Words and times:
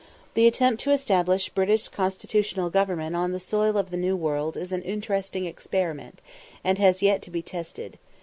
The 0.33 0.47
attempt 0.47 0.81
to 0.81 0.89
establish 0.89 1.49
British 1.51 1.87
constitutional 1.87 2.71
government 2.71 3.15
on 3.15 3.33
the 3.33 3.39
soil 3.39 3.77
of 3.77 3.91
the 3.91 3.97
New 4.01 4.15
World 4.15 4.57
is 4.57 4.71
an 4.71 4.81
interesting 4.81 5.45
experiment, 5.45 6.23
and 6.63 6.79
has 6.79 7.03
yet 7.03 7.21
to 7.21 7.29
be 7.29 7.43
tested. 7.43 7.99